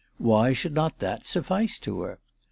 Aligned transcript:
Why 0.17 0.51
should 0.53 0.73
not 0.73 0.97
that 0.97 1.27
suffice 1.27 1.77
to 1.77 2.01
her 2.01 2.19